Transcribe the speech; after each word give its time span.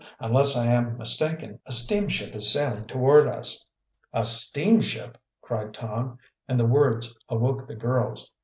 "Unless 0.19 0.57
I 0.57 0.65
am 0.65 0.97
mistaken 0.97 1.59
a 1.67 1.71
steamship 1.71 2.33
is 2.35 2.51
sailing 2.51 2.85
toward 2.85 3.27
us!" 3.27 3.63
"A 4.11 4.25
steamship!" 4.25 5.15
cried 5.43 5.75
Tom, 5.75 6.17
and 6.47 6.59
the 6.59 6.65
words 6.65 7.15
awoke 7.29 7.67
the 7.67 7.75
girls. 7.75 8.33